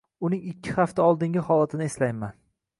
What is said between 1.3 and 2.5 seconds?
holatini eslayman